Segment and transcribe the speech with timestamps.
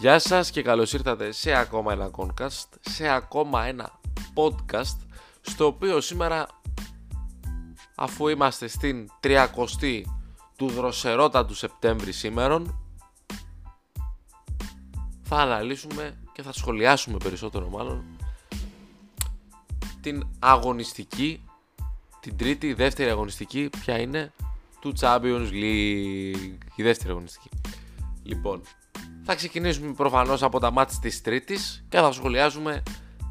[0.00, 4.00] Γεια σας και καλώς ήρθατε σε ακόμα ένα Concast, σε ακόμα ένα
[4.34, 4.96] podcast,
[5.40, 6.46] στο οποίο σήμερα,
[7.94, 10.02] αφού είμαστε στην 30η
[10.56, 12.80] του δροσερότατου Σεπτέμβρη σήμερον,
[15.22, 18.04] θα αναλύσουμε και θα σχολιάσουμε περισσότερο μάλλον
[20.00, 21.44] την αγωνιστική,
[22.20, 24.32] την τρίτη, δεύτερη αγωνιστική, ποια είναι,
[24.80, 27.48] του Champions League, η δεύτερη αγωνιστική.
[28.22, 28.62] Λοιπόν,
[29.30, 32.82] θα ξεκινήσουμε προφανώς από τα μάτια της Τρίτης και θα σχολιάζουμε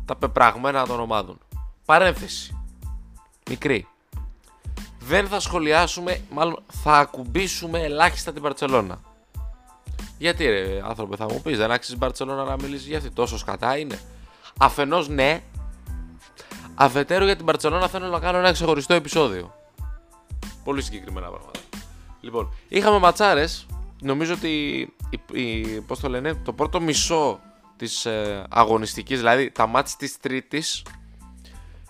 [0.06, 1.40] τα πεπραγμένα των ομάδων.
[1.86, 2.58] Παρένθεση.
[3.50, 3.88] Μικρή.
[5.00, 9.02] Δεν θα σχολιάσουμε, μάλλον θα ακουμπήσουμε ελάχιστα την Παρσελώνα.
[10.18, 13.38] Γιατί ρε άνθρωπε θα μου πεις δεν άξιζες η Μπαρτσελώνα να μιλήσεις για αυτή τόσο
[13.38, 14.00] σκατά είναι.
[14.60, 15.44] Αφενός ναι,
[16.76, 19.54] αφετέρου για την Μπαρτσελώνα θέλω να κάνω ένα ξεχωριστό επεισόδιο.
[20.64, 21.60] Πολύ συγκεκριμένα πράγματα.
[22.22, 23.66] Λοιπόν, είχαμε ματσάρες
[24.02, 27.40] νομίζω ότι η, η, πώς το λένε, το πρώτο μισό
[27.76, 30.84] της ε, αγωνιστικής, δηλαδή τα μάτς της τρίτης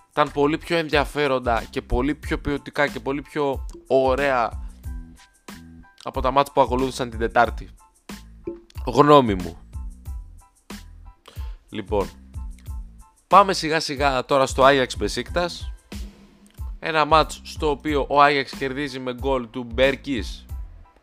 [0.10, 4.52] ήταν πολύ πιο ενδιαφέροντα και πολύ πιο ποιοτικά και πολύ πιο ωραία
[6.04, 7.70] από τα μάτς που ακολούθησαν την Τετάρτη.
[8.86, 9.58] Γνώμη μου.
[11.70, 12.10] Λοιπόν,
[13.28, 15.50] πάμε σιγά σιγά τώρα στο Ajax Besiktas.
[16.80, 20.46] Ένα μάτς στο οποίο ο Ajax κερδίζει με γκολ του Μπέρκης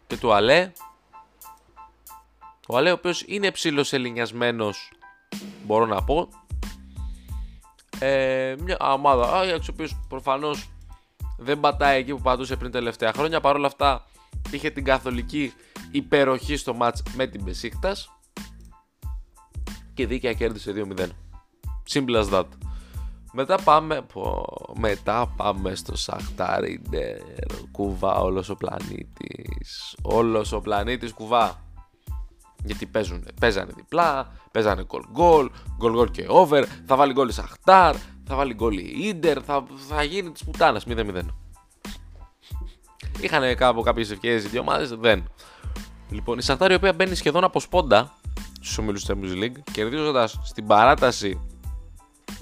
[0.06, 0.72] και του Αλέ.
[2.68, 4.92] Ο Αλέ ο οποίος είναι ψήλος ελινιασμένος
[5.64, 6.28] μπορώ να πω.
[7.98, 10.68] Ε, μια ομάδα Άγιαξ ο οποίος προφανώς
[11.38, 13.40] δεν πατάει εκεί που πατούσε πριν τελευταία χρόνια.
[13.40, 14.04] Παρ' όλα αυτά
[14.50, 15.52] είχε την καθολική
[15.90, 18.08] υπεροχή στο μάτς με την Μπεσίκτας
[19.94, 21.08] και δίκαια κέρδισε 2-0.
[21.92, 22.46] Simple as that.
[23.32, 24.44] Μετά πάμε, πω,
[24.78, 27.20] μετά πάμε στο Σαχτάριντερ,
[27.72, 31.63] κουβά όλος ο πλανήτης, όλος ο πλανήτης κουβά.
[32.64, 37.32] Γιατί παίζουν, παίζανε διπλά, παίζανε γκολ γκολ, γκολ γκολ και over, θα βάλει γκολ η
[37.32, 41.20] Σαχτάρ, θα βάλει γκολ η Ίντερ, θα, θα γίνει της πουτάνας 0-0.
[43.20, 45.28] Είχαν κάπου κάποιες ευκαιρίες οι δύο ομάδες, δεν.
[46.10, 48.12] Λοιπόν, η Σαχτάρ η οποία μπαίνει σχεδόν από σπόντα
[48.60, 51.40] στους ομίλους του Champions League, κερδίζοντας στην παράταση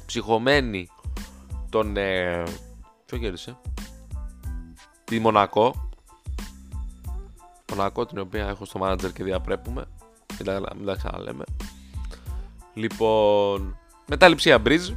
[0.07, 0.89] ψυχωμένη
[1.71, 1.97] τον...
[1.97, 2.43] Ε,
[3.07, 3.59] ποιο κέρδισε;
[5.05, 5.91] Τη Μονακό.
[7.71, 9.85] Μονακό την οποία έχω στο manager και διαπρέπουμε.
[10.77, 11.45] Μην τα ξαναλέμε.
[12.75, 14.91] Λοιπόν, μετά Λιψία Μπρίζ.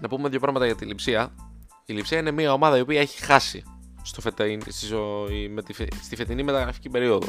[0.00, 1.32] Να πούμε δύο πράγματα για τη Λιψία.
[1.84, 3.62] Η Λιψία είναι μια ομάδα η οποία έχει χάσει
[4.02, 4.62] στο φετινή,
[6.02, 7.28] στη φετινή μεταγραφική περίοδο.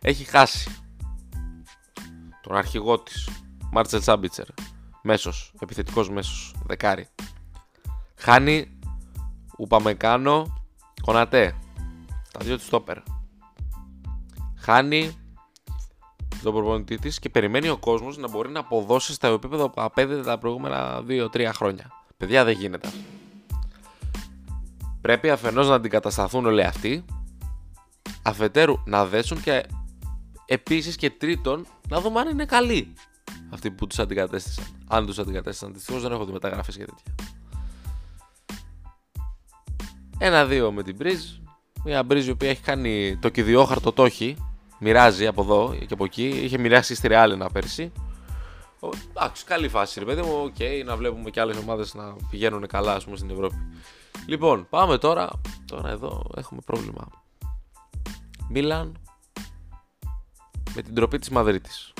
[0.00, 0.70] Έχει χάσει
[2.42, 3.28] τον αρχηγό της,
[3.70, 4.46] Μάρτσελ Σάμπιτσερ,
[5.02, 7.08] μέσος, επιθετικός μέσος, δεκάρι.
[8.16, 8.78] Χάνει
[9.58, 10.64] Ουπαμεκάνο,
[11.02, 11.54] Κονατέ,
[12.32, 12.98] τα δύο του στόπερ.
[14.56, 15.16] Χάνει
[16.44, 20.22] τον προπονητή της και περιμένει ο κόσμος να μπορεί να αποδώσει στα επίπεδα που απέδεται
[20.22, 21.90] τα προηγούμενα 2-3 χρόνια.
[22.16, 22.88] Παιδιά δεν γίνεται
[25.00, 27.04] Πρέπει αφενός να αντικατασταθούν όλοι αυτοί,
[28.22, 29.66] αφετέρου να δέσουν και
[30.46, 32.92] επίσης και τρίτον να δούμε αν είναι καλοί
[33.50, 34.64] αυτοί που τους αντικατέστησαν.
[34.86, 35.72] Αν τους αντικατέστησαν.
[35.72, 37.14] Δυστυχώς δεν έχω δει μεταγραφές και τέτοια.
[40.18, 41.24] Ένα-δύο με την Μπριζ.
[41.84, 44.36] Μια Μπριζ η οποία έχει κάνει το κυδιόχαρτο το έχει.
[44.78, 46.28] Μοιράζει από εδώ και από εκεί.
[46.28, 47.92] Είχε μοιράσει στη Ρεάλ ένα πέρσι.
[49.08, 50.42] Εντάξει, καλή φάση ρε παιδί μου.
[50.42, 53.56] OK, okay, να βλέπουμε και άλλες ομάδες να πηγαίνουν καλά ας πούμε, στην Ευρώπη.
[54.26, 55.30] Λοιπόν, πάμε τώρα.
[55.66, 57.08] Τώρα εδώ έχουμε πρόβλημα.
[58.48, 58.96] Μίλαν
[60.74, 61.92] με την τροπή της Μαδρίτης.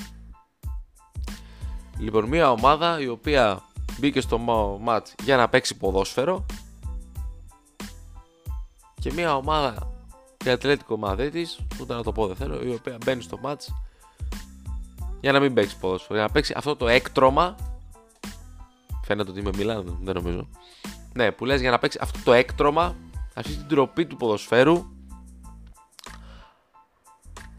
[1.98, 3.62] Λοιπόν, μια ομάδα η οποία
[3.98, 4.38] μπήκε στο
[4.80, 6.46] μάτς για να παίξει ποδόσφαιρο
[9.00, 9.93] και μια ομάδα
[10.44, 13.74] η Ατλέτικο Μαδρίτης, ούτε να το πω δεν θέλω, η οποία μπαίνει στο μάτς
[15.20, 17.56] για να μην παίξει ποδόσφαιρο, για να παίξει αυτό το έκτρωμα
[19.04, 20.48] φαίνεται ότι είμαι Μιλάν, δεν νομίζω.
[21.12, 22.96] Ναι, που λες για να παίξει αυτό το έκτρωμα
[23.34, 24.84] αυτή την τροπή του ποδοσφαίρου.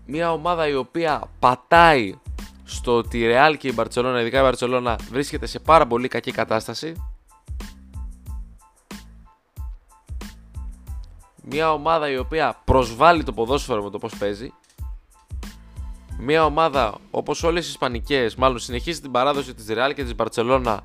[0.05, 2.19] Μια ομάδα η οποία πατάει
[2.63, 6.31] στο ότι η Real και η Barcelona, ειδικά η Barcelona, βρίσκεται σε πάρα πολύ κακή
[6.31, 7.14] κατάσταση.
[11.49, 14.53] Μια ομάδα η οποία προσβάλλει το ποδόσφαιρο με το πώς παίζει.
[16.19, 20.77] Μια ομάδα όπως όλες οι Ισπανικές, μάλλον συνεχίζει την παράδοση της Real και της Barcelona,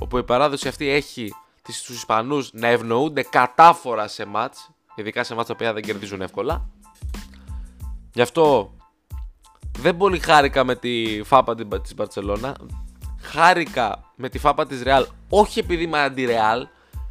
[0.00, 5.48] όπου η παράδοση αυτή έχει τους Ισπανούς να ευνοούνται κατάφορα σε μάτς, ειδικά σε μάτς
[5.48, 6.68] τα οποία δεν κερδίζουν εύκολα.
[8.12, 8.74] Γι' αυτό
[9.78, 12.56] δεν πολύ χάρηκα με τη φάπα της Μπαρτσελώνα.
[13.20, 16.66] Χάρηκα με τη φάπα της Ρεάλ, όχι επειδή είμαι αντι-Ρεάλ,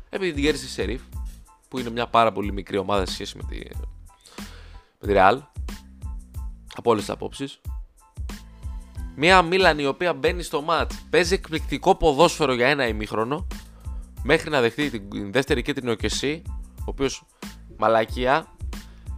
[0.09, 1.01] επειδή την κέρδισε η Σερίφ,
[1.71, 3.57] που είναι μια πάρα πολύ μικρή ομάδα σε σχέση με τη,
[5.00, 5.41] με τη Ρεάλ.
[6.75, 7.62] Από όλες τις απόψεις.
[9.15, 13.47] Μια Μίλαν η οποία μπαίνει στο μάτς, παίζει εκπληκτικό ποδόσφαιρο για ένα ημίχρονο,
[14.23, 16.41] μέχρι να δεχτεί την δεύτερη κίτρινη ο Κεσί,
[16.79, 17.25] ο οποίος
[17.77, 18.47] μαλακία.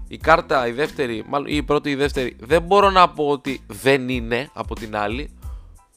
[0.07, 3.27] Η κάρτα η δεύτερη, μάλλον ή η πρώτη ή η δεύτερη, δεν μπορώ να πω
[3.27, 5.37] ότι δεν είναι από την άλλη.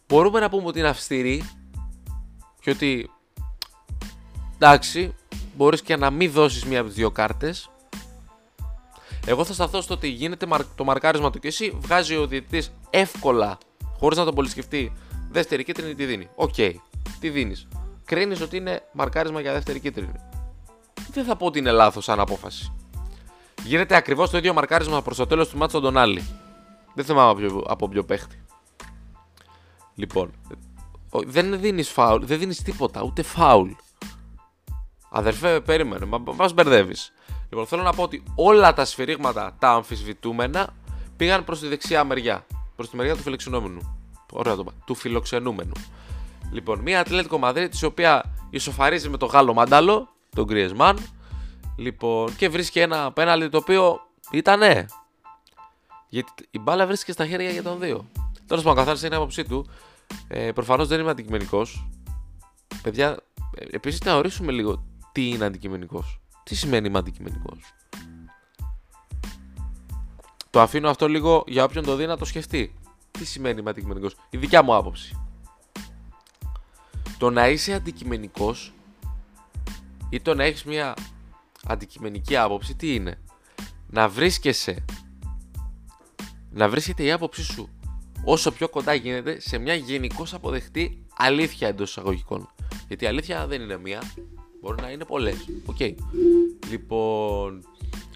[0.09, 1.51] Μπορούμε να πούμε ότι είναι αυστηρή
[2.61, 3.11] και ότι
[4.55, 5.15] εντάξει,
[5.57, 7.71] μπορείς και να μην δώσεις μία από τις δύο κάρτες.
[9.27, 13.59] Εγώ θα σταθώ στο ότι γίνεται το μαρκάρισμα του Κεσιέ βγάζει ο διαιτητής εύκολα,
[13.99, 14.93] χωρίς να το πολυσκεφτεί,
[15.31, 16.29] δεύτερη κίτρινη τη δίνει.
[16.35, 16.75] OK, okay,
[17.21, 17.69] τι δίνεις.
[18.05, 20.13] Κρίνεις ότι είναι μαρκάρισμα για δεύτερη κίτρινη.
[21.11, 22.73] Δεν θα πω ότι είναι λάθος σαν απόφαση.
[23.65, 26.27] Γίνεται ακριβώς το ίδιο μαρκάρισμα προς το τέλος του ματς τον άλλη.
[26.95, 28.45] Δεν θυμάμαι από ποιο, από ποιο παίχτη.
[29.95, 30.31] Λοιπόν,
[31.11, 33.71] δεν δίνεις φάουλ, δεν δίνεις τίποτα, ούτε φάουλ.
[35.17, 37.13] Αδερφέ, περίμενε, μα μας μπερδεύεις.
[37.49, 40.75] Λοιπόν, θέλω να πω ότι όλα τα σφυρίγματα, τα αμφισβητούμενα,
[41.17, 42.47] πήγαν προς τη δεξιά μεριά.
[42.77, 43.99] Προς τη μεριά του φιλοξενούμενου.
[44.33, 45.73] Ωραία το Του φιλοξενούμενου.
[46.53, 50.99] Λοιπόν, μια Ατλέτικο Μαδρίτη, η οποία ισοφαρίζει με το Γάλλο Μάνταλο, τον Γκριεσμάν.
[51.77, 54.87] Λοιπόν, και βρίσκει ένα πέναλτι το οποίο ήτανε.
[56.09, 58.07] Γιατί η μπάλα βρίσκεται στα χέρια για τον δύο.
[58.47, 59.67] Τέλος πάντων, καθάρισε την άποψή του.
[60.29, 61.89] Ε, Προφανώς δεν είμαι αντικειμενικός.
[62.83, 63.17] Παιδιά,
[63.55, 64.85] ε, επίσης να ορίσουμε λίγο
[65.17, 66.21] τι είναι αντικειμενικός.
[66.43, 67.75] Τι σημαίνει είμαι αντικειμενικός.
[70.51, 72.75] Το αφήνω αυτό λίγο για όποιον το δει να το σκεφτεί.
[73.11, 74.17] Τι σημαίνει είμαι αντικειμενικός.
[74.31, 75.19] Η δικιά μου άποψη.
[77.19, 78.73] Το να είσαι αντικειμενικός
[80.11, 80.95] ή το να έχεις μια
[81.67, 83.21] αντικειμενική άποψη, τι είναι;
[83.87, 84.85] Να βρίσκεσαι
[86.51, 87.69] να βρίσκεται η άποψή σου
[88.25, 92.49] όσο πιο κοντά γίνεται σε μια γενικώς αποδεκτή αλήθεια εντός εισαγωγικών.
[92.89, 94.03] Γιατί η αλήθεια δεν είναι μία,
[94.61, 95.49] μπορεί να είναι πολλές.
[95.67, 95.77] OK.
[95.79, 95.95] Okay.
[96.71, 97.65] Λοιπόν.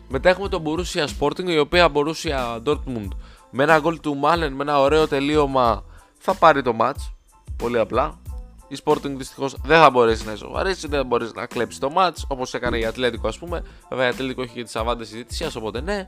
[0.08, 3.08] Μετά έχουμε τον Borussia Sporting, η οποία Borussia Dortmund
[3.50, 5.84] με ένα γκολ του Malen, με ένα ωραίο τελείωμα
[6.18, 7.12] θα πάρει το ματς.
[7.56, 8.20] Πολύ απλά.
[8.68, 12.24] Η Sporting δυστυχώς δεν θα μπορέσει να ισοβαρήσει, δεν θα μπορέσει να κλέψει το ματς
[12.28, 13.62] όπως έκανε η Ατλέτικο, ας πούμε.
[13.88, 16.04] Βέβαια, η Ατλέτικο έχει και τις αβάντες της οπότε ναι.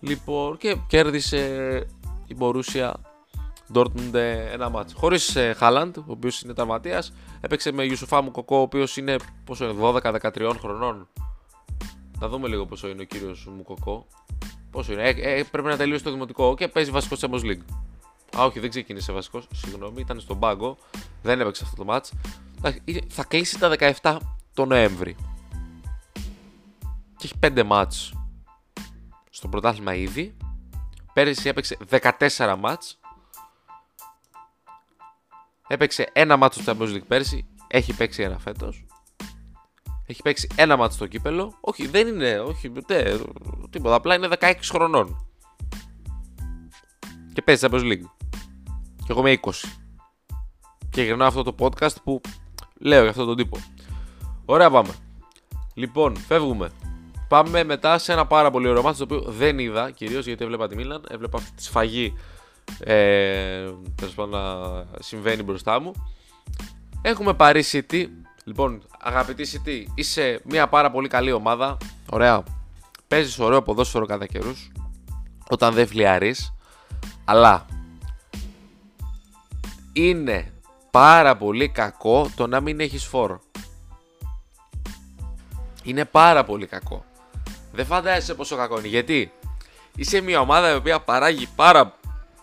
[0.00, 1.42] Λοιπόν, και κέρδισε
[2.26, 2.92] η Borussia
[3.74, 4.14] Dortmund
[4.52, 4.92] ένα μάτς.
[4.92, 9.74] Χωρίς Χάλαντ, ο οποίος είναι τραυματίας, έπαιξε με Ιουσουφά μου Κοκό, ο οποίος είναι πόσο
[9.80, 11.08] 12-13 χρονών.
[12.18, 14.06] Να δούμε λίγο πόσο είναι ο κύριος Μουκοκό.
[14.70, 17.64] Πόσο είναι, ε, ε, πρέπει να τελειώσει το δημοτικό και παίζει βασικός Champions League.
[18.38, 19.48] Α, όχι, δεν ξεκίνησε βασικός.
[19.54, 20.76] Συγγνώμη, ήταν στον πάγκο.
[21.22, 22.10] Δεν έπαιξε αυτό το match.
[23.08, 23.68] Θα κλείσει τα
[24.00, 24.16] 17
[24.54, 25.16] το Νοέμβρη.
[27.16, 28.12] Και έχει 5 μάτς
[29.30, 30.36] στο πρωτάθλημα ήδη.
[31.12, 33.00] Πέρυσι έπαιξε 14 μάτς
[35.66, 37.46] Έπαιξε ένα μάτσο στο Champions League πέρσι.
[37.66, 38.86] Έχει παίξει ένα φέτος.
[40.06, 41.58] Έχει παίξει ένα μάτσο στο κύπελο.
[41.60, 42.38] Όχι, δεν είναι.
[42.38, 43.20] Όχι, ούτε.
[43.70, 43.94] Τίποτα.
[43.94, 45.26] Απλά είναι 16 χρονών.
[47.32, 48.04] Και παίζει Champions League.
[48.96, 49.50] Και εγώ είμαι 20.
[50.90, 52.20] Και γυρνάω αυτό το podcast που
[52.78, 53.58] λέω για αυτόν τον τύπο.
[54.44, 54.94] Ωραία, πάμε.
[55.74, 56.70] Λοιπόν, φεύγουμε.
[57.28, 60.68] Πάμε μετά σε ένα πάρα πολύ ωραίο μάτσο το οποίο δεν είδα, κυρίως γιατί έβλεπα
[60.68, 61.04] τη Μίλαν.
[61.08, 62.14] Έβλεπα αυτή τη σφαγή
[62.78, 63.70] ε,
[64.14, 65.92] πάντων να συμβαίνει μπροστά μου.
[67.02, 68.06] Έχουμε Paris City.
[68.44, 71.76] Λοιπόν, αγαπητή City, είσαι μια πάρα πολύ καλή ομάδα.
[72.10, 72.42] Ωραία.
[73.08, 74.72] Παίζεις ωραίο ποδόσφαιρο κατά καιρούς.
[75.48, 76.54] Όταν δεν φλιαρείς.
[77.24, 77.66] Αλλά
[79.92, 80.52] είναι
[80.90, 83.40] πάρα πολύ κακό το να μην έχεις φόρο.
[85.82, 87.04] Είναι πάρα πολύ κακό.
[87.72, 88.88] Δεν φαντάζεσαι πόσο κακό είναι.
[88.88, 89.32] Γιατί
[89.96, 91.98] είσαι μια ομάδα η οποία παράγει πάρα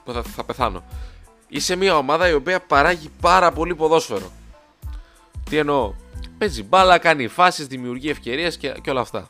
[0.05, 0.84] θα, θα πεθάνω.
[1.48, 4.31] Είσαι μια ομάδα η οποία παράγει πάρα πολύ ποδόσφαιρο.
[5.50, 5.93] Τι εννοώ;
[6.41, 9.29] Παίζει μπάλα, κάνει φάσεις, δημιουργεί ευκαιρίες και, και όλα αυτά.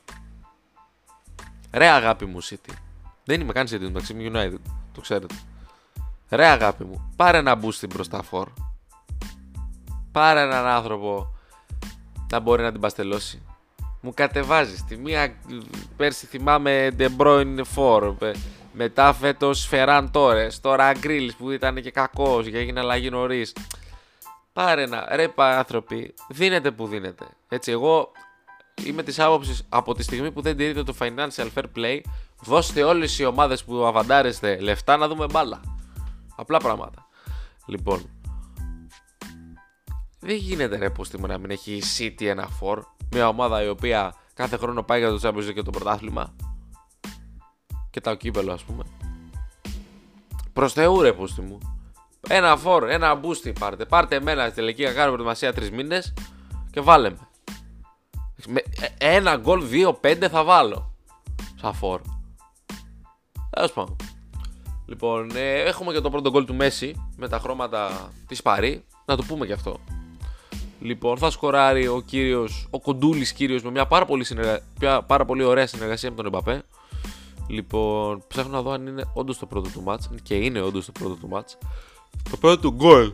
[1.71, 2.73] Ρε αγάπη μου City.
[3.23, 4.59] Δεν είμαι καν City, μεταξύ μου United.
[4.93, 5.35] Το ξέρετε.
[6.29, 7.11] Ρε αγάπη μου.
[7.15, 8.47] Πάρε ένα boost μπροστά φορ.
[10.11, 11.35] Πάρε έναν άνθρωπο
[12.31, 13.41] να μπορεί να την παστελώσει.
[14.01, 14.83] Μου κατεβάζεις.
[14.83, 15.35] Τη μία
[15.97, 18.13] πέρσι θυμάμαι De Bruyne 4.
[18.73, 20.59] Μετά φέτο Φεράν Τόρες.
[20.59, 23.55] Τώρα Γκρίλς που ήταν και κακός και έγινε αλλαγή νωρίς.
[24.53, 25.15] Πάρε να.
[25.15, 27.25] Ρε άνθρωποι, δίνετε που δίνετε.
[27.47, 28.11] Έτσι, εγώ
[28.85, 31.99] είμαι της άποψης από τη στιγμή που δεν τηρείτε το financial fair play,
[32.43, 35.61] δώστε όλες οι ομάδες που αβαντάρεστε λεφτά να δούμε μπάλα.
[36.35, 37.07] Απλά πράγματα.
[37.65, 38.09] Λοιπόν,
[40.19, 44.15] δεν γίνεται ρε πως να μην έχει η City ένα φορ, μια ομάδα η οποία
[44.33, 46.35] κάθε χρόνο πάει για το Champions και το πρωτάθλημα
[47.91, 48.83] και τα κύπελο ας πούμε.
[50.53, 51.57] Προς Θεού ρε πούστη μου.
[52.27, 53.85] Ένα φόρ, ένα μπούστι πάρτε.
[53.85, 56.13] Πάρτε εμένα στη τελική να κάνω προετοιμασία τρεις μήνες
[56.71, 57.17] και βάλε με.
[58.47, 58.63] με
[58.97, 59.63] ένα γκολ
[60.01, 60.95] 2-5 θα βάλω.
[61.55, 62.01] Σαν φόρ.
[63.49, 63.95] Τέλος πάντων.
[64.85, 68.85] Λοιπόν, ε, έχουμε και το πρώτο γκολ του Μέση με τα χρώματα της Παρή.
[69.05, 69.79] Να το πούμε και αυτό.
[70.79, 74.59] Λοιπόν, θα σκοράρει ο κύριος, ο κοντούλης κύριος με μια πάρα πολύ, συνεργα...
[74.79, 76.63] μια πάρα πολύ ωραία συνεργασία με τον Εμπαπέ.
[77.51, 80.15] Λοιπόν, ψάχνω να δω αν είναι όντως το πρώτο του match.
[80.23, 81.67] Και είναι όντως το πρώτο του match.
[82.29, 83.13] Το πρώτο του γκολ.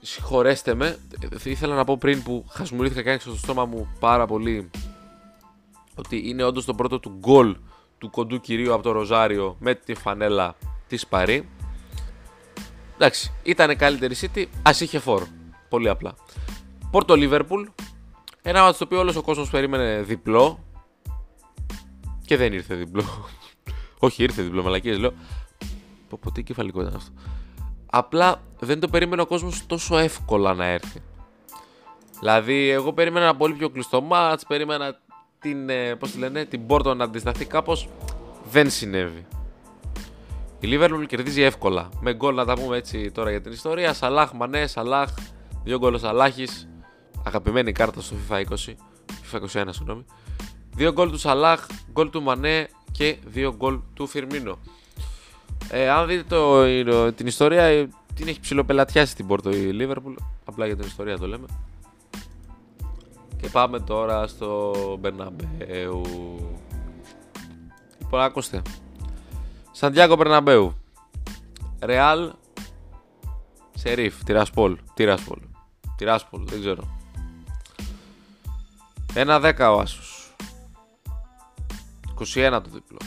[0.00, 0.98] Συγχωρέστε με.
[1.44, 4.70] Ήθελα να πω πριν που χασμουρήθηκα και άνοιξα στο στόμα μου πάρα πολύ
[5.94, 7.56] ότι είναι όντως το πρώτο του γκολ
[7.98, 10.54] του κοντού κυρίου από το Ροζάριο με τη φανέλα
[10.88, 11.48] της Παρή.
[12.94, 15.22] Εντάξει, ήταν καλύτερη City, ας είχε φόρ.
[15.68, 16.14] Πολύ απλά.
[16.90, 17.66] Πόρτο Λίβερπουλ.
[18.42, 20.65] Ένα μάτι το οποίο όλος ο κόσμος περίμενε διπλό.
[22.26, 23.04] Και δεν ήρθε διπλό.
[23.98, 25.12] Όχι, ήρθε διπλό, μαλακίες λέω.
[26.08, 27.12] Πω, πω, τι κεφαλικό ήταν αυτό.
[27.86, 31.02] Απλά δεν το περίμενε ο κόσμος τόσο εύκολα να έρθει.
[32.18, 34.98] Δηλαδή, εγώ περίμενα ένα πολύ πιο κλειστό μάτς, περίμενα
[35.38, 37.88] την, ε, πώς τη λένε, την Πόρτο να αντισταθεί κάπως.
[38.50, 39.26] Δεν συνέβη.
[40.60, 41.88] Η Liverpool κερδίζει εύκολα.
[42.00, 43.92] Με γκολ να τα πούμε έτσι τώρα για την ιστορία.
[43.92, 45.10] Σαλάχ, Μανέ, Σαλάχ.
[45.64, 46.68] Δύο γκολ ο Σαλάχης.
[47.24, 48.76] Αγαπημένη κάρτα στο FIFA 20.
[49.32, 50.04] FIFA 21, συγγνώμη.
[50.76, 54.58] Δύο γκολ του Σαλάχ, γκολ του Μανέ και δύο γκολ του Φιρμίνο.
[55.70, 60.14] Ε, αν δείτε το, την ιστορία, ε, την έχει ψηλοπελατιάσει την Πόρτο η Liverpool.
[60.44, 61.46] Απλά για την ιστορία το λέμε.
[63.36, 66.02] Και πάμε τώρα στο Μπερναμπέου.
[67.98, 68.62] Λοιπόν, άκουστε.
[69.72, 70.74] Σαντιάκο Μπερναμπέου.
[71.80, 72.32] Ρεάλ.
[73.74, 74.24] Σερίφ.
[74.24, 74.76] Τυρασπόλ.
[74.94, 75.38] Τυρασπόλ.
[75.96, 76.44] Τυρασπόλ.
[76.46, 76.98] Δεν ξέρω.
[79.14, 80.15] Ένα δέκα ο Άσος.
[82.18, 82.98] 21 το διπλό.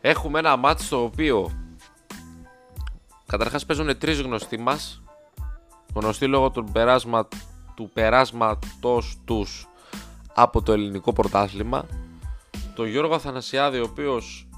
[0.00, 1.50] Έχουμε ένα μάτι στο οποίο
[3.26, 5.02] καταρχάς παίζουν τρεις γνωστοί μας
[5.94, 7.28] γνωστοί λόγω του, περάσμα,
[7.74, 9.68] του περάσματος τους
[10.34, 11.86] από το ελληνικό πρωτάθλημα.
[12.74, 14.48] Το Γιώργο Αθανασιάδη ο οποίος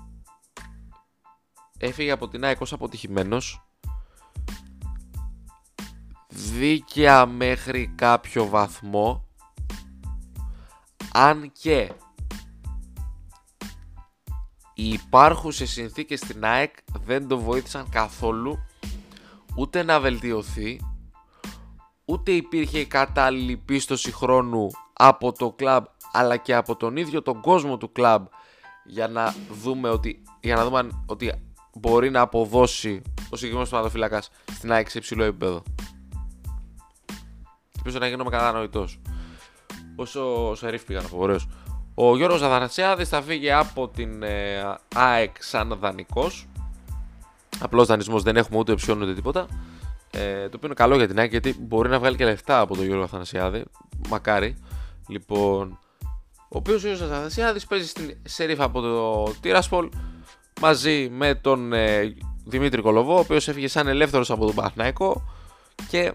[1.78, 3.60] έφυγε από την ΑΕΚ ως αποτυχημένος.
[6.28, 9.25] Δίκαια μέχρι κάποιο βαθμό
[11.18, 11.92] αν και
[14.74, 18.58] οι υπάρχουσες συνθήκες στην ΑΕΚ δεν το βοήθησαν καθόλου
[19.56, 20.80] ούτε να βελτιωθεί
[22.04, 27.40] ούτε υπήρχε η κατάλληλη πίστοση χρόνου από το κλαμπ αλλά και από τον ίδιο τον
[27.40, 28.26] κόσμο του κλαμπ
[28.84, 31.32] για να δούμε ότι, για να δούμε ότι
[31.74, 35.62] μπορεί να αποδώσει ο συγκεκριμένος θεματοφύλακας στην ΑΕΚ σε υψηλό επίπεδο.
[37.76, 39.00] Ελπίζω να γίνομαι κατανοητός.
[39.96, 41.36] Όσο ο Σερίφ πήγα να πω,
[41.94, 46.48] Ο Γιώργος Αδανασιάδης θα φύγει από την ε, ΑΕΚ σαν δανεικός.
[47.58, 49.46] Απλό δανεισμός δεν έχουμε ούτε οψιόν ούτε τίποτα.
[50.10, 52.76] Ε, το οποίο είναι καλό για την ΑΕΚ γιατί μπορεί να βγάλει και λεφτά από
[52.76, 53.64] τον Γιώργο Αθανασιάδη.
[54.08, 54.56] Μακάρι.
[55.08, 55.78] Λοιπόν,
[56.38, 59.88] ο οποίος ο Γιώργος Αθανασιάδης παίζει στην Σερίφα από το Τύρασπολ
[60.60, 65.22] μαζί με τον ε, Δημήτρη Κολοβό, ο οποίος έφυγε σαν ελεύθερος από τον Παναθναϊκό
[65.88, 66.12] και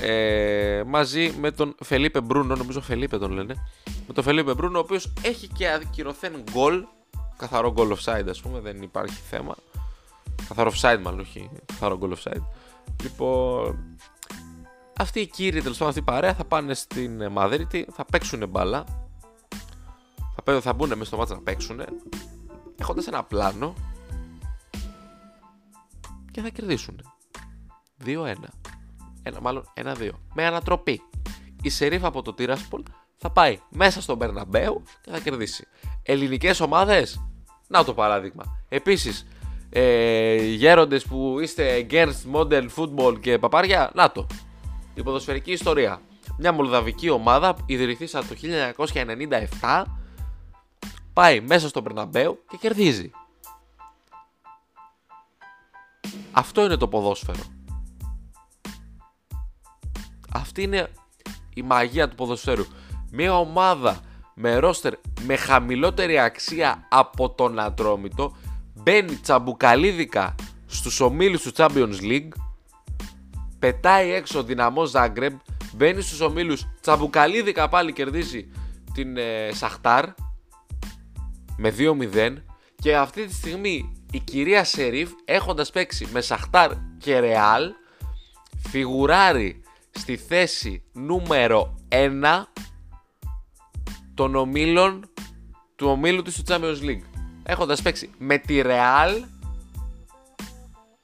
[0.00, 3.54] ε, μαζί με τον Φελίπε Μπρούνο, νομίζω Φελίπε τον λένε,
[4.06, 6.84] με τον Φελίπε Μπρούνο, ο οποίος έχει και ακυρωθέν γκολ,
[7.36, 9.56] καθαρό γκολ offside ας πούμε, δεν υπάρχει θέμα.
[10.48, 12.42] Καθαρό offside μάλλον, όχι καθαρό γκολ offside.
[13.02, 13.96] Λοιπόν,
[14.98, 18.84] αυτοί οι κύριοι τέλος πάντων, αυτή η παρέα θα πάνε στην Μαδρίτη, θα παίξουν μπάλα.
[20.44, 21.80] Θα, θα μπουν μέσα στο μάτσα να παίξουν.
[22.76, 23.74] Έχοντας ένα πλάνο
[26.30, 27.00] και θα κερδίσουν.
[28.04, 28.34] 2-1.
[29.22, 30.08] Ένα, μάλλον 1-2.
[30.34, 31.02] Με ανατροπή.
[31.62, 32.82] Η Σερίφ από το Τύρασπολ
[33.16, 35.66] θα πάει μέσα στον Μπερναμπέου και θα κερδίσει.
[36.02, 37.20] Ελληνικές ομάδες,
[37.68, 38.44] να το παράδειγμα.
[38.68, 39.26] Επίσης,
[39.70, 44.26] ε, γέροντες που είστε against model football και παπάρια, να το.
[44.94, 46.00] Η ποδοσφαιρική ιστορία.
[46.38, 48.34] Μια μολδαβική ομάδα ιδρυθήσα το
[49.60, 49.84] 1997
[51.12, 53.10] πάει μέσα στο Περναμπέου και κερδίζει.
[56.32, 57.61] Αυτό είναι το ποδόσφαιρο.
[60.34, 60.88] Αυτή είναι
[61.54, 62.64] η μαγεία του ποδοσφαίρου.
[63.10, 64.00] Μια ομάδα
[64.34, 68.36] με ρόστερ με χαμηλότερη αξία από τον Ατρόμητο
[68.74, 70.34] μπαίνει τσαμπουκαλίδικα
[70.66, 72.28] στους ομίλους του Champions League
[73.58, 75.38] πετάει έξω δυναμό Ζάγκρεμπ
[75.74, 78.50] μπαίνει στους ομίλους τσαμπουκαλίδικα πάλι κερδίζει
[78.94, 80.04] την ε, Σαχτάρ
[81.56, 82.34] με 2-0
[82.74, 87.72] και αυτή τη στιγμή η κυρία Σερίφ έχοντας παίξει με Σαχτάρ και Ρεάλ
[88.68, 89.61] φιγουράρει
[89.92, 92.22] στη θέση νούμερο 1
[94.14, 95.10] των ομίλων
[95.76, 97.02] του ομίλου της του Champions League
[97.42, 99.24] έχοντας παίξει με τη Ρεάλ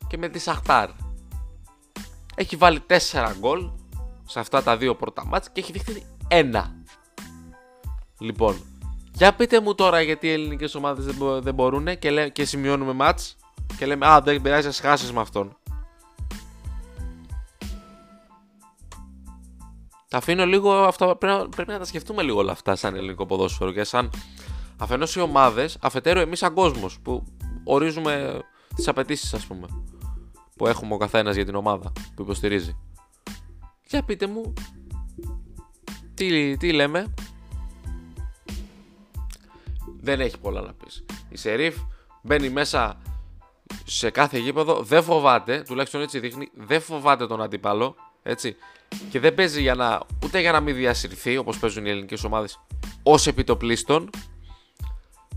[0.06, 0.90] και με τη Σαχτάρ.
[2.34, 3.70] Έχει βάλει 4 γκολ
[4.24, 6.76] σε αυτά τα δύο πρώτα μάτς και έχει δείχνει ένα.
[8.18, 8.56] Λοιπόν,
[9.12, 12.44] Για πείτε μου τώρα γιατί οι ελληνικές ομάδες δεν, μπο- δεν μπορούν και, λέ, και
[12.44, 13.36] σημειώνουμε μάτς
[13.76, 15.56] και λέμε Α, δεν πειράζει, ας χάσεις με αυτόν.
[20.08, 21.16] Τα αφήνω λίγο αυτά.
[21.16, 24.10] Πρέπει να, πρέπει να τα σκεφτούμε λίγο όλα αυτά σαν ελληνικό ποδόσφαιρο και σαν
[24.76, 27.24] αφενός οι ομάδες, αφετέρου εμείς σαν κόσμος που
[27.64, 28.42] ορίζουμε
[28.74, 29.66] τις απαιτήσεις, ας πούμε,
[30.56, 32.76] που έχουμε ο καθένας για την ομάδα που υποστηρίζει.
[33.86, 34.52] Για πείτε μου,
[36.14, 37.14] τι, τι λέμε;
[40.00, 41.04] Δεν έχει πολλά να πεις.
[41.28, 41.76] Η Σερίφ
[42.22, 43.00] μπαίνει μέσα
[43.84, 48.56] σε κάθε γήπεδο, δεν φοβάται, τουλάχιστον έτσι δείχνει, δεν φοβάται τον αντίπαλο, έτσι.
[49.10, 52.60] Και δεν παίζει για να, ούτε για να μην διασυρθεί, όπως παίζουν οι ελληνικές ομάδες,
[53.02, 54.10] ως επιτοπλίστων.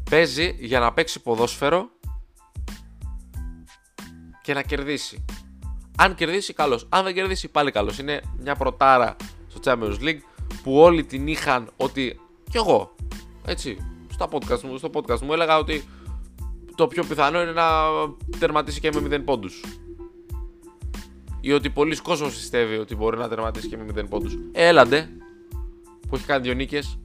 [0.10, 1.90] Παίζει για να παίξει ποδόσφαιρο
[4.42, 5.26] και να κερδίσει.
[5.98, 6.82] Αν κερδίσει, καλώ.
[6.90, 7.94] Αν δεν κερδίσει, πάλι καλώ.
[8.00, 9.16] Είναι μια πρωτάρα
[9.48, 10.20] στο Champions League
[10.64, 12.20] που όλοι την είχαν ότι.
[12.50, 12.96] κι εγώ.
[13.46, 13.78] Έτσι.
[14.14, 15.84] Στα podcast μου, στο podcast μου έλεγα ότι
[16.76, 17.66] το πιο πιθανό είναι να
[18.40, 19.64] τερματίσει και με 0 πόντους.
[21.42, 24.34] Ή ότι πολλοί κόσμος πιστεύει ότι μπορεί να τερματίσει και με 0 πόντους.
[24.52, 25.10] Ε, Έλαντε,
[26.10, 26.98] που έχει κάνει δύο νίκες.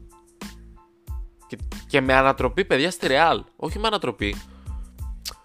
[1.47, 3.41] Και, και με ανατροπή, παιδιά, στη Real.
[3.57, 4.37] Όχι με ανατροπή.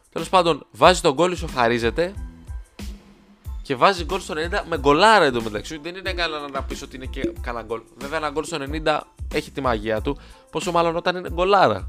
[0.10, 2.14] Τέλος πάντων, βάζει τον γκολ, ισοφαρίζεται
[3.62, 5.78] και βάζει γκολ στο 90 με γκολάρα εντωμεταξύ.
[5.78, 7.82] Δεν είναι καλά να πεις ότι είναι και κανένα γκολ.
[7.98, 9.00] Βέβαια, ένα γκολ στο 90
[9.34, 10.18] έχει τη μαγεία του.
[10.52, 11.88] Πόσο μάλλον όταν είναι γκολάρα.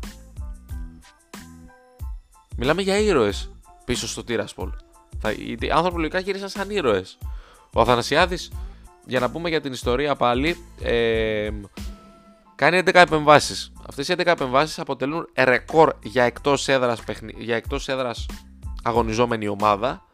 [2.56, 3.50] Μιλάμε για ήρωες
[3.84, 4.70] πίσω στο Τύρασπολ.
[5.18, 7.18] Θα, οι άνθρωποι λογικά γύρισαν σαν ήρωες.
[7.72, 8.52] Ο Αθανασιάδης,
[9.06, 11.50] για να πούμε για την ιστορία πάλι, ε,
[12.54, 13.72] κάνει 11 επεμβάσεις.
[13.88, 17.02] Αυτές οι 11 επεμβάσεις αποτελούν ρεκόρ για εκτός έδρας
[17.38, 18.26] για εκτός έδρας
[18.82, 20.06] αγωνιζόμενη ομάδα.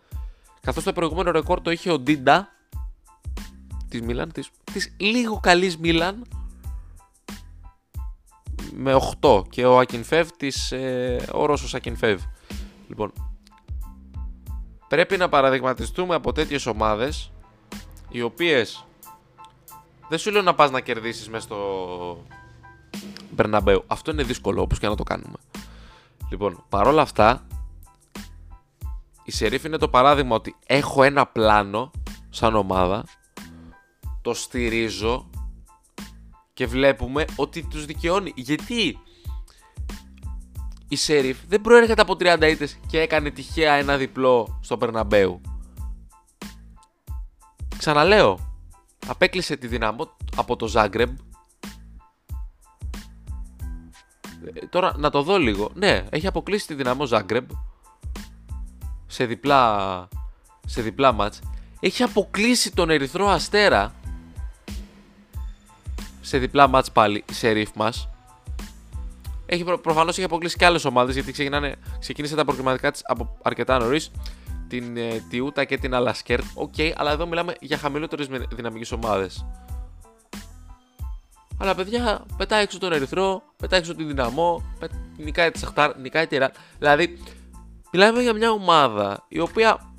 [0.61, 2.49] Καθώς το προηγούμενο ρεκόρ το είχε ο Ντίντα
[3.89, 6.27] της Μίλαν, της, της λίγο καλής Μίλαν
[8.73, 12.19] με 8 και ο Ακινφεύ της, ε, ο Ρώσος Ακινφεύ.
[12.89, 13.13] Λοιπόν,
[14.89, 17.33] πρέπει να παραδειγματιστούμε από τέτοιες ομάδες
[18.09, 18.87] οι οποίες
[20.09, 22.25] δεν σου λέω να πας να κερδίσεις μέσα στο
[23.31, 23.85] Μπερναμπέου.
[23.87, 25.37] Αυτό είναι δύσκολο όπως και να το κάνουμε.
[26.31, 27.47] Λοιπόν, παρόλα αυτά
[29.25, 31.91] η Σερίφ είναι το παράδειγμα ότι έχω ένα πλάνο
[32.31, 33.05] σαν ομάδα
[34.23, 35.31] το στηρίζω
[36.55, 38.33] και βλέπουμε ότι τους δικαιώνει.
[38.37, 38.99] Γιατί;
[40.89, 45.41] Η Σέριφ δεν προέρχεται από 30 ήττες και έκανε τυχαία ένα διπλό στο Περναμπέου.
[47.79, 48.57] Ξαναλέω,
[49.07, 51.19] απέκλεισε τη δυναμό από το Ζάγκρεμπ.
[54.55, 55.71] Ε, τώρα να το δω λίγο.
[55.75, 57.51] Ναι, έχει αποκλείσει τη δυναμό Ζάγκρεμπ
[59.07, 60.09] σε διπλά,
[60.67, 61.41] σε διπλά μάτς.
[61.81, 63.95] Έχει αποκλείσει τον Ερυθρό Αστέρα
[66.21, 68.09] σε διπλά μάτς πάλι η Σερίφ μας.
[69.51, 73.37] Έχει, προ, προφανώς έχει αποκλείσει και άλλες ομάδες γιατί ξεκινάνε, ξεκίνησε τα προκριματικά της από
[73.43, 74.11] αρκετά νωρίς.
[74.69, 76.45] Την ε, Τέουτα και την Αλασκέρτ.
[76.55, 79.47] OK, okay, αλλά εδώ μιλάμε για χαμηλότερες δυναμικές ομάδες.
[81.61, 84.87] Αλλά παιδιά, πετάει έξω τον Ερυθρό, πετάει έξω την Δυναμό, πε...
[85.17, 86.51] νικάει τη Σαχτάρ, νικάει τη Ρεάλ.
[86.79, 87.19] Δηλαδή,
[87.93, 89.93] μιλάμε για μια ομάδα η οποία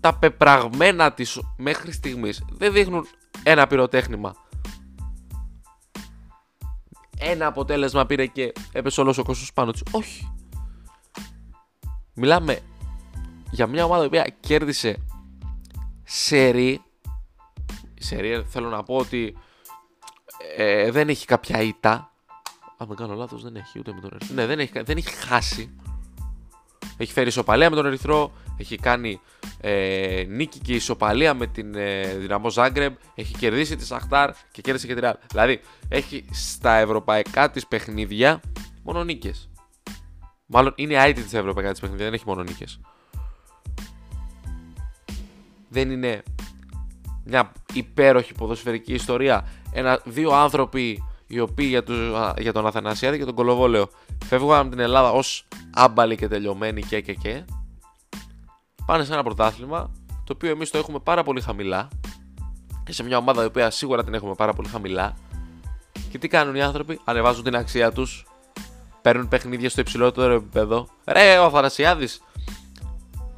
[0.00, 3.06] τα πεπραγμένα της μέχρι στιγμής δεν δείχνουν
[3.42, 4.34] ένα πυροτέχνημα.
[7.18, 9.82] Ένα αποτέλεσμα πήρε και έπεσε όλος ο κόσμος πάνω της.
[9.90, 10.32] Όχι.
[12.14, 12.58] Μιλάμε
[13.50, 14.96] για μια ομάδα η οποία κέρδισε
[16.04, 16.82] σερί.
[17.94, 19.36] Σερί θέλω να πω ότι
[20.56, 22.12] ε, δεν έχει κάποια ήττα.
[22.76, 24.34] Αν δεν κάνω λάθος δεν έχει ούτε με τον Ερυθρό.
[24.34, 25.74] Ναι δεν έχει, δεν έχει χάσει.
[26.96, 28.32] Έχει φέρει ισοπαλία με τον Ερυθρό.
[28.56, 29.20] Έχει κάνει
[29.60, 32.94] ε, νίκη και ισοπαλία με την ε, Δυναμό Ζάγκρεμ.
[33.14, 35.14] Έχει κερδίσει τη Σαχτάρ και κέρδισε και τη Ρεάλ.
[35.30, 38.40] Δηλαδή έχει στα ευρωπαϊκά της παιχνίδια
[38.82, 39.48] μόνο νίκες.
[40.46, 42.80] Μάλλον είναι άιτη στα ευρωπαϊκά της παιχνίδια, δεν έχει μόνο νίκες.
[45.68, 46.22] Δεν είναι
[47.24, 49.48] μια υπέροχη ποδοσφαιρική ιστορία.
[49.72, 51.04] Ένα, δύο άνθρωποι
[51.34, 51.96] οι οποίοι για, τους,
[52.38, 53.88] για τον Αθανασιάδη και τον Κολοβόλεο
[54.24, 57.44] φεύγουν από την Ελλάδα ως άμπαλοι και τελειωμένοι και και και
[58.86, 59.90] πάνε σε ένα πρωτάθλημα
[60.24, 61.88] το οποίο εμείς το έχουμε πάρα πολύ χαμηλά
[62.84, 65.16] και σε μια ομάδα η οποία σίγουρα την έχουμε πάρα πολύ χαμηλά.
[66.10, 68.26] Και τι κάνουν οι άνθρωποι, ανεβάζουν την αξία τους
[69.02, 70.88] παίρνουν παιχνίδια στο υψηλότερο επίπεδο.
[71.04, 72.22] Ρε ο Αθανασιάδης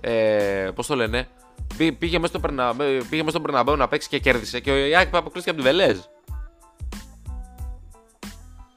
[0.00, 1.28] ε, πώς το λένε
[1.98, 2.40] πήγε μέσα
[3.28, 5.98] στο Περναμπέου να παίξει και κέρδισε και ο Ιάκη αποκλείστηκε από τη Βελέζ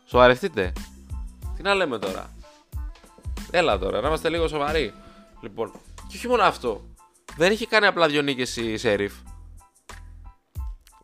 [0.10, 0.74] Σοβαρευτείτε.
[1.56, 2.30] Τι να λέμε τώρα;
[3.52, 4.94] Έλα τώρα, να είμαστε λίγο σοβαροί.
[5.42, 5.72] Λοιπόν,
[6.08, 6.82] και όχι μόνο αυτό.
[7.38, 9.14] Δεν έχει κάνει απλά δύο νίκες η Σέριφ.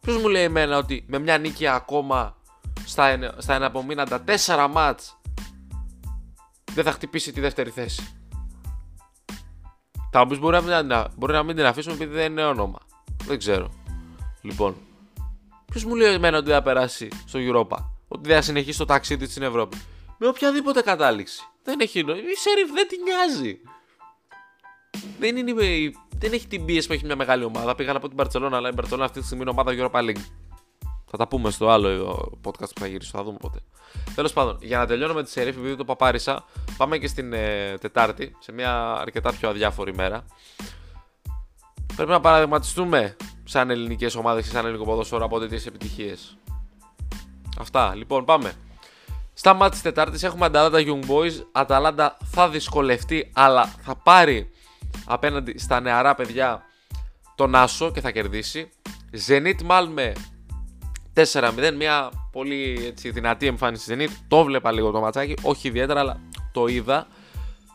[0.01, 2.35] Ποιος μου λέει εμένα ότι με μια νίκη ακόμα
[2.85, 5.17] στα, εν- στα εναπομείναντα 4 μάτς
[6.73, 8.13] δεν θα χτυπήσει τη δεύτερη θέση;
[10.11, 12.45] Θα μου πεις μπορεί να, μην- να, μπορεί να μην την αφήσουμε επειδή δεν είναι
[12.45, 12.79] όνομα.
[13.23, 13.69] Δεν ξέρω.
[14.41, 14.75] Λοιπόν,
[15.65, 17.77] ποιος μου λέει εμένα ότι δεν θα περάσει στο Europa,
[18.15, 19.77] ότι δεν θα συνεχίσει το ταξίδι της στην Ευρώπη.
[20.17, 21.41] Με οποιαδήποτε κατάληξη.
[21.63, 22.21] Δεν έχει νόημα.
[22.21, 23.59] Η Σερίφ δεν την νοιάζει.
[25.19, 27.75] Δεν, είναι, η- δεν έχει την πίεση που έχει μια μεγάλη ομάδα.
[27.75, 30.25] Πήγαν από την Παρσελόνα, αλλά η Παρσελόνα αυτή τη στιγμή είναι ομάδα Europa League.
[31.05, 31.99] Θα τα πούμε στο άλλο ε,
[32.43, 33.59] podcast που θα γυρίσω, θα δούμε πότε.
[34.15, 36.45] Τέλος πάντων, για να τελειώνω με τη Σερίφ, επειδή το παπάρισα,
[36.77, 40.25] πάμε και στην ε, Τετάρτη, σε μια αρκετά πιο αδιάφορη μέρα.
[41.95, 46.37] Πρέπει να παραδειγματιστούμε σαν ελληνικές ομάδες και σαν ελληνικό ποδόσφαιρο από τέτοιες επιτυχίες.
[47.59, 47.95] Αυτά.
[47.95, 48.53] Λοιπόν, πάμε.
[49.33, 51.45] Στα μάτια της Τετάρτης έχουμε Αταλάντα Young Boys.
[51.51, 54.49] Αταλάντα θα δυσκολευτεί, αλλά θα πάρει
[55.05, 56.63] απέναντι στα νεαρά παιδιά
[57.35, 58.69] τον Άσο και θα κερδίσει.
[59.27, 60.13] Zenit Malme
[61.31, 61.73] 4-0.
[61.75, 64.09] Μια πολύ έτσι, δυνατή εμφάνιση Zenit.
[64.27, 65.33] Το βλέπα λίγο το ματσάκι.
[65.41, 66.19] Όχι ιδιαίτερα, αλλά
[66.51, 67.07] το είδα.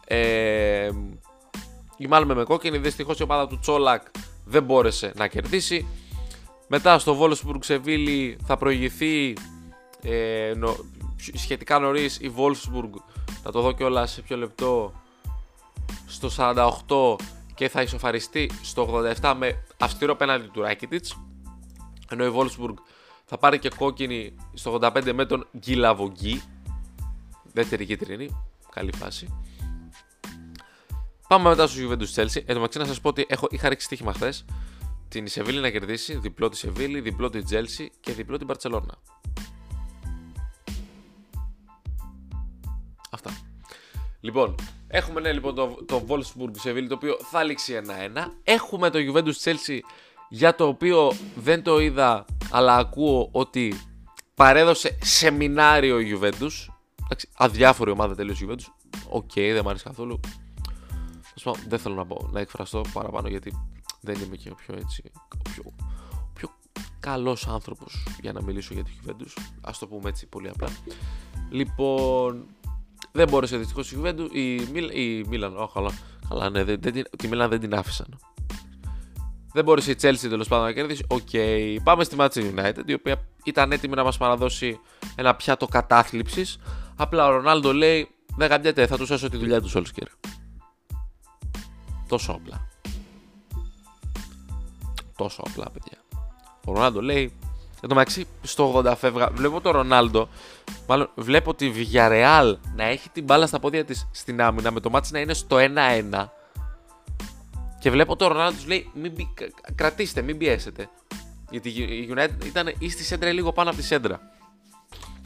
[0.06, 0.90] Ε,
[1.96, 2.78] η Malme με κόκκινη.
[2.78, 4.02] Δυστυχώς η ομάδα του Τσόλακ
[4.44, 5.86] δεν μπόρεσε να κερδίσει.
[6.68, 9.32] Μετά στο Wolfsburg Σεβίλη θα προηγηθεί
[10.02, 10.76] ε, νο,
[11.34, 12.90] σχετικά νωρίς η Wolfsburg.
[13.42, 14.92] Θα το δω κιόλας σε ποιο λεπτό.
[16.06, 17.16] Στο 48
[17.54, 21.16] και θα ισοφαριστεί στο 87 με αυστηρό πέναλτι του Ράκιτιτς
[22.10, 22.74] ενώ η Wolfsburg
[23.24, 26.42] θα πάρει και κόκκινη στο 85 με τον Γκυλαβογκή
[27.52, 28.36] δεύτερη κίτρινη
[28.70, 29.28] καλή φάση
[31.28, 32.36] Πάμε μετά στους Juventus Chelsea.
[32.36, 34.44] Εν τω μεταξύ να σας πω ότι έχω, είχα ρίξει στοίχημα χθες.
[35.08, 38.94] Την Σεβίλη να κερδίσει, διπλό τη Σεβίλη, διπλό τη Chelsea και διπλό την Barcelona.
[44.20, 44.54] Λοιπόν,
[44.88, 47.80] έχουμε ναι, λοιπόν το, το Wolfsburg Σεβίλη το οποίο θα λήξει
[48.16, 48.26] 1-1.
[48.44, 49.78] Έχουμε το Juventus Chelsea
[50.28, 53.74] για το οποίο δεν το είδα αλλά ακούω ότι
[54.34, 56.72] παρέδωσε σεμινάριο η Juventus.
[57.04, 58.66] Εντάξει, αδιάφορη ομάδα τελείως η Juventus.
[59.08, 60.20] OK, δεν μου αρέσει καθόλου.
[61.34, 63.52] Τέλος πάντων, δεν θέλω να, πω, να εκφραστώ παραπάνω γιατί
[64.00, 65.02] δεν είμαι και ο πιο έτσι.
[65.14, 65.62] Ο πιο,
[66.12, 66.48] ο πιο
[67.00, 69.42] καλός άνθρωπος για να μιλήσω για τη Juventus.
[69.60, 70.68] Ας το πούμε έτσι πολύ απλά.
[71.50, 72.46] Λοιπόν,
[73.12, 74.28] δεν μπόρεσε δυστυχώς η Juventus.
[74.32, 75.90] Η, Μίλ, η Μίλαν, oh, καλά,
[76.28, 78.18] καλά, ναι, δεν, δεν, την- τη Μίλαν δεν την άφησαν.
[79.52, 81.04] Δεν μπόρεσε η Chelsea τέλος πάντων να κερδίσει.
[81.08, 81.28] Οκ,
[81.82, 84.78] πάμε στη Manchester United, η οποία ήταν έτοιμη να μας παραδώσει
[85.14, 86.58] ένα πιάτο κατάθλιψης.
[86.96, 90.08] Απλά ο Ρονάλντο λέει: Δεν γαμιέται, θα τους σώσω τη δουλειά του Σόλσκιερ.
[92.08, 92.68] Τόσο απλά.
[95.16, 95.98] Τόσο απλά, παιδιά.
[96.66, 97.32] Ο Ρονάλντο λέει.
[97.82, 100.28] Εν τω μεταξύ, στο 80 φεύγα, βλέπω τον Ρονάλντο.
[100.86, 104.90] Μάλλον βλέπω τη Villarreal να έχει την μπάλα στα πόδια της στην άμυνα με το
[104.90, 106.26] μάτι να είναι στο 1-1.
[107.78, 110.88] Και βλέπω τον Ρονάλντο τους λέει: μην μπει- κα- Κρατήστε, μην πιέσετε.
[111.50, 114.20] Γιατί η United ήταν ή στη σέντρα ή λίγο πάνω από τη σέντρα.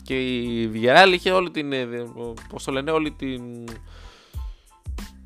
[0.02, 1.72] Και η Villarreal είχε όλη την.
[2.48, 3.42] Πώς το λένε, όλη την.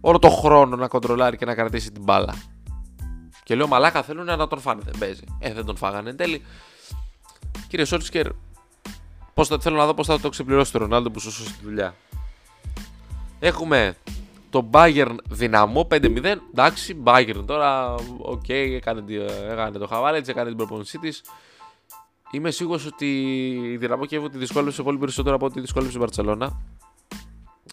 [0.00, 2.34] Όλο το χρόνο να κοντρολάρει και να κρατήσει την μπάλα.
[3.44, 4.82] Και λέω μαλάκα θέλουν να τον φάνε.
[4.84, 5.24] Δεν παίζει.
[5.38, 6.42] Ε, δεν τον φάγανε εν τέλει.
[7.68, 8.26] Κύριε Σόλσκιερ,
[9.34, 11.64] πώς θα, θέλω να δω πώς θα το ξεπληρώσει του Ρονάλντο που σου σώσει τη
[11.64, 11.94] δουλειά.
[13.40, 13.96] Έχουμε
[14.50, 16.34] το Bayern Δυναμό 5-0.
[16.50, 19.16] Εντάξει, Bayern τώρα, οκ, έκανε, τη-
[19.50, 21.22] έκανε το χαβαλέ της, έκανε την προπόνησή της.
[22.30, 23.06] Είμαι σίγουρος ότι
[23.72, 26.60] η Δυναμό Κιέβου τη δυσκόλεψε πολύ περισσότερο από ό,τι δυσκόλεψε η Μπαρσελόνα.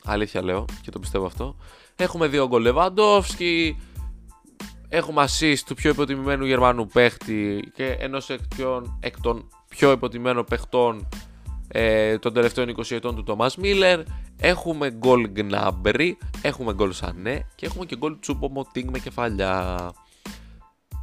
[0.03, 1.55] Αλήθεια λέω και το πιστεύω αυτό.
[1.95, 3.79] Έχουμε δύο γκολ Λεβαντόφσκι.
[4.89, 10.45] Έχουμε assist του πιο υποτιμημένου Γερμανού παίχτη και ενός εκ, των- εκ των πιο υποτιμένων
[10.45, 11.07] παιχτών
[11.67, 13.99] ε, των τελευταίων 20 ετών του Τόμας Μίλλερ.
[14.37, 19.91] Έχουμε γκολ Γκνάμπρι, έχουμε γκολ Σανέ και έχουμε και γκολ Τσούπο Μοτίνγκ με κεφαλιά.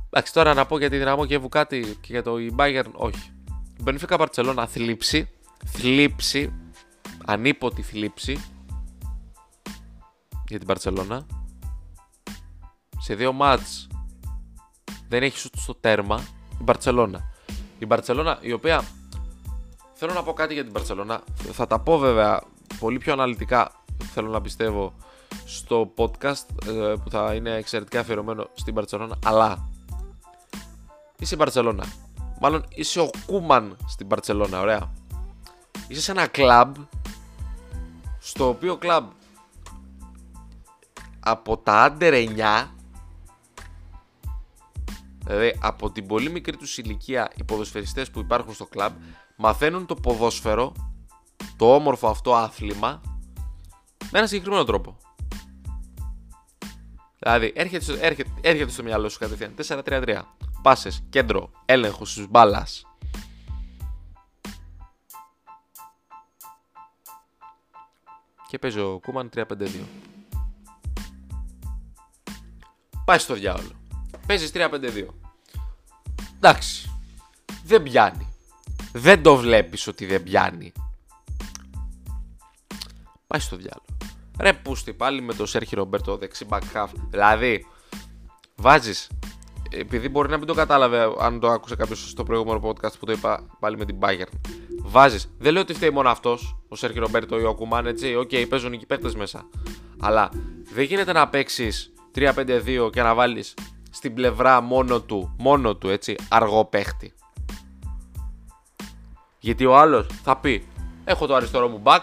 [0.06, 3.32] Εντάξει, τώρα να πω για τη δυναμό και κάτι και για το η Bayern, όχι.
[3.78, 5.28] Η Benfica Barcelona θλίψη,
[5.66, 6.52] θλίψη,
[7.24, 8.44] ανίποτη θλίψη
[10.48, 11.18] για την Barcelona.
[12.98, 13.87] Σε δύο μάτς
[15.08, 16.20] δεν έχει σουτ στο τέρμα
[16.61, 17.32] η Barcelona.
[17.83, 18.85] Η Barcelona η οποία
[19.92, 21.18] θέλω να πω κάτι για την Barcelona.
[21.53, 22.42] Θα τα πω βέβαια
[22.79, 23.71] πολύ πιο αναλυτικά
[24.12, 24.95] θέλω να πιστεύω
[25.45, 29.68] στο podcast ε, που θα είναι εξαιρετικά αφιερωμένο στην Barcelona αλλά
[31.18, 31.85] είσαι η Barcelona
[32.40, 34.92] μάλλον είσαι ο Κούμαν στην Barcelona ωραία
[35.88, 36.75] είσαι σε ένα κλαμπ
[38.18, 39.05] στο οποίο κλαμπ
[41.21, 42.66] από τα under 9
[45.24, 48.92] δηλαδή από την πολύ μικρή τους ηλικία οι ποδοσφαιριστές που υπάρχουν στο κλαμπ
[49.37, 50.72] μαθαίνουν το ποδόσφαιρο
[51.56, 53.00] το όμορφο αυτό άθλημα
[54.11, 54.96] με ένα συγκεκριμένο τρόπο
[57.18, 59.54] δηλαδή έρχεται στο, έρχεται, έρχεται στο μυαλό σου κατευθείαν
[59.85, 60.20] 4-3-3
[60.62, 62.85] πάσες, κέντρο, έλεγχος της μπάλας
[68.52, 69.44] και παίζει ο Κούμαν 3-5-2.
[73.04, 73.82] Πάει στο διάολο.
[74.26, 75.06] Παίζεις 3-5-2.
[76.37, 76.90] Εντάξει.
[77.64, 78.28] Δεν πιάνει.
[78.92, 80.72] Δεν το βλέπεις ότι δεν πιάνει.
[83.26, 83.85] Πάει στο διάλογο.
[84.38, 86.88] Ρε πούστη πάλι με το Σέρχι Ρομπέρτο δεξί back half.
[87.11, 87.66] Δηλαδή,
[88.56, 89.11] βάζεις.
[89.70, 93.12] Επειδή μπορεί να μην το κατάλαβε αν το άκουσε κάποιος στο προηγούμενο podcast που το
[93.12, 94.38] είπα πάλι με την Bayern.
[94.82, 95.32] Βάζεις.
[95.38, 98.14] Δεν λέω ότι φταίει μόνο αυτός, ο Σέρχι Ρομπέρτο ή ο Κουμάν, έτσι.
[98.14, 99.48] OK, okay, παίζουν εκεί παίκτες μέσα.
[100.00, 100.30] Αλλά
[100.72, 103.54] δεν γίνεται να παίξεις 3-5-2 και να βάλεις
[103.92, 107.12] στην πλευρά μόνο του, μόνο του έτσι, αργό παίχτη.
[109.38, 110.66] Γιατί ο άλλος θα πει:
[111.05, 112.00] Έχω το αριστερό μου μπακ,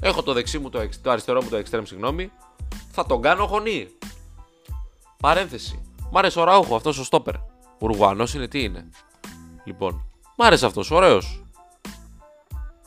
[0.00, 2.30] έχω το δεξί μου το, το αριστερό μου το εξτρέμ, συγγνώμη,
[2.90, 3.88] θα τον κάνω χωνί.
[5.16, 5.82] Παρένθεση.
[6.10, 7.34] Μ' άρεσε ο Ραούχο, αυτός ο στόπερ.
[7.78, 8.88] Ουρουγουανό είναι τι είναι.
[9.64, 10.04] Λοιπόν,
[10.36, 11.44] μ' άρεσε αυτός, ωραίος.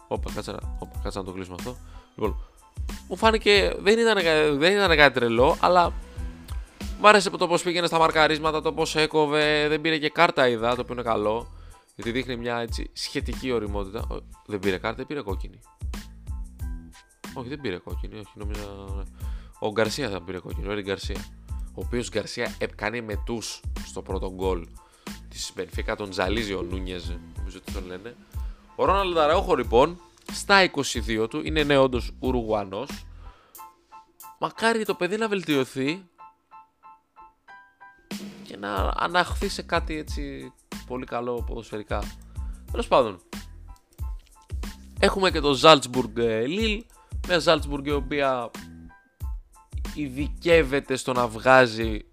[0.08, 1.77] Όπα, κάτσε να, όπα, κάτσε να το κλείσουμε αυτό.
[2.15, 2.39] Λοιπόν,
[3.08, 4.17] μου φάνηκε, δεν ήταν,
[4.60, 5.93] δεν ήταν κάτι τρελό, αλλά
[6.99, 9.67] Μ' άρεσε το πώς πήγαινε στα μαρκαρίσματα, το πώς έκοβε.
[9.67, 11.47] Δεν πήρε και κάρτα, είδα, το οποίο είναι καλό.
[11.95, 14.08] Γιατί δείχνει μια έτσι σχετική οριμότητα.
[14.45, 15.60] Δεν πήρε κάρτα, δεν πήρε κόκκινη.
[17.34, 18.62] Όχι, δεν πήρε κόκκινη, όχι, νόμιζα.
[18.95, 19.03] Ναι.
[19.60, 21.25] Ο Γκαρσία θα πήρε κόκκινη, ο Έρη Γκαρσία.
[21.49, 23.41] Ο οποίος Γκαρσία κάνει μετού
[23.86, 24.67] στο πρώτο γκολ
[25.29, 28.15] της Μπενφίκα, τον ζαλίζει ο Νούνιεζ, νομίζω ότι τον λένε.
[28.75, 29.99] Ο Ρόναλντ Αραούχο λοιπόν
[30.31, 33.05] στα 22 του είναι ναι, όντως Ουρουγουανός.
[34.39, 36.03] Μακάρι το παιδί να βελτιωθεί
[38.55, 40.53] και να αναχθεί σε κάτι έτσι
[40.87, 42.03] πολύ καλό ποδοσφαιρικά.
[42.71, 43.19] Τέλος πάντων,
[44.99, 46.81] έχουμε και το Salzburg Lille,
[47.27, 48.51] μια Salzburg η οποία
[49.95, 52.05] ειδικεύεται στο να βγάζει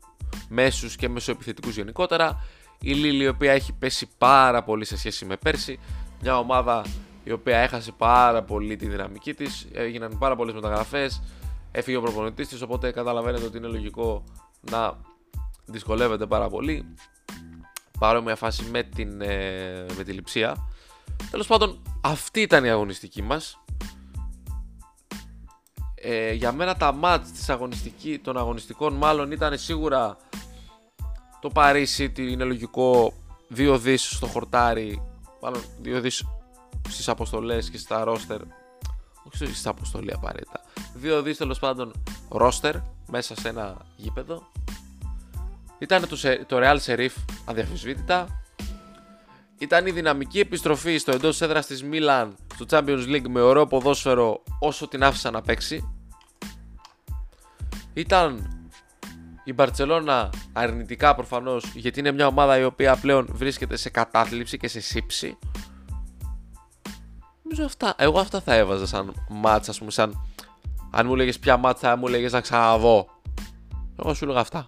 [0.49, 2.41] μέσους και μεσοεπιθετικούς γενικότερα.
[2.81, 5.79] Η Lille η οποία έχει πέσει πάρα πολύ σε σχέση με πέρσι.
[6.21, 6.85] Μια ομάδα
[7.25, 9.67] η οποία έχασε πάρα πολύ τη δυναμική της.
[9.73, 11.23] Έγιναν πάρα πολλές μεταγραφές.
[11.71, 14.25] Έφυγε ο προπονητής της, οπότε καταλαβαίνετε ότι είναι λογικό
[14.71, 15.11] να
[15.65, 16.95] δυσκολεύεται πάρα πολύ.
[17.99, 20.57] Παρόμοια φάση με, την, ε, με τη λειψία.
[21.31, 23.65] Τέλος πάντων, αυτή ήταν η αγωνιστική μας.
[25.95, 30.17] Ε, για μένα τα μάτς της αγωνιστική, των αγωνιστικών μάλλον ήταν σίγουρα
[31.41, 33.13] το Παρίσι, είναι λογικό
[33.57, 35.03] 2 δις στο χορτάρι,
[35.41, 36.25] μάλλον 2 δις
[36.89, 38.41] στις αποστολές και στα ρόστερ,
[39.27, 40.61] όχι στις αποστολή απαραίτητα,
[41.03, 41.93] 2 δις τέλος πάντων
[42.29, 42.75] ρόστερ
[43.07, 44.51] μέσα σε ένα γήπεδο
[45.83, 46.17] ήταν το,
[46.47, 47.11] το Real Serif
[47.45, 48.43] αδιαφυσβήτητα.
[49.59, 54.43] Ήταν η δυναμική επιστροφή στο εντός έδρας της Μίλαν στο Champions League με ωραίο ποδόσφαιρο
[54.59, 55.95] όσο την άφησα να παίξει.
[57.95, 58.57] Ήταν
[59.45, 64.69] η Μπαρτσελώνα αρνητικά προφανώς γιατί είναι μια ομάδα η οποία πλέον βρίσκεται σε κατάθλιψη και
[64.69, 65.39] σε σύψη.
[67.43, 70.27] Νομίζω αυτά, εγώ αυτά θα έβαζα σαν μάτσα, ας πούμε, σαν
[70.91, 73.07] αν μου λέγε ποια μάτσα θα μου λέγε να ξαναδώ.
[73.99, 74.65] Εγώ σου λέγα αυτά.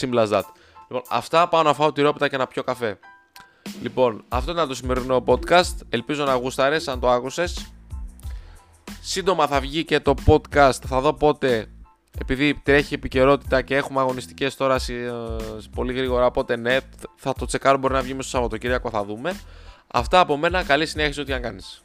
[0.00, 0.42] Simple as that.
[0.88, 2.98] Λοιπόν, αυτά πάω να φάω τη ρόπιτα και να πιω καφέ.
[3.82, 5.74] Λοιπόν, αυτό ήταν το σημερινό podcast.
[5.88, 7.72] Ελπίζω να γούσταρες αν το άκουσες.
[9.00, 10.80] Σύντομα θα βγει και το podcast.
[10.86, 11.66] Θα δω πότε,
[12.20, 15.10] επειδή τρέχει επικαιρότητα και έχουμε αγωνιστικές τώρα ε,
[15.74, 16.76] πολύ γρήγορα, οπότε ναι,
[17.16, 19.40] θα το τσεκάρω μπορεί να βγει μέσα στο Σαββατοκύριακο, θα δούμε.
[19.86, 21.82] Αυτά από μένα, καλή συνέχιση ό,τι αν κάνεις.